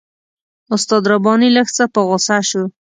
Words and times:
استاد 0.75 1.03
رباني 1.11 1.49
لږ 1.55 1.67
څه 1.77 1.83
په 1.93 1.99
غوسه 2.07 2.37
شو. 2.49 2.63